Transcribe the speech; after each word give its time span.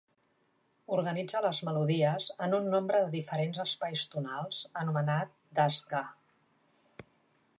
Organitza 0.93 1.41
les 1.45 1.59
melodies 1.67 2.29
en 2.45 2.55
un 2.61 2.71
nombre 2.75 3.03
de 3.03 3.11
diferents 3.17 3.61
espais 3.65 4.05
tonals 4.15 4.63
anomenats 4.85 5.39
Dastgah. 5.61 6.05